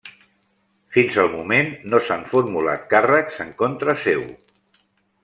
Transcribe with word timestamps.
Fins 0.95 1.17
al 1.23 1.27
moment 1.33 1.69
no 1.93 1.99
s'han 2.07 2.23
formulat 2.31 2.87
càrrecs 2.95 3.39
en 3.47 3.53
contra 3.61 3.97
seu. 4.07 4.25